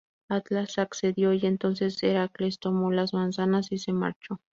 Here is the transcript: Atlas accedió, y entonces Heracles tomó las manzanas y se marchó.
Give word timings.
Atlas 0.29 0.79
accedió, 0.79 1.31
y 1.31 1.45
entonces 1.45 2.01
Heracles 2.01 2.57
tomó 2.57 2.89
las 2.91 3.13
manzanas 3.13 3.71
y 3.71 3.77
se 3.77 3.93
marchó. 3.93 4.41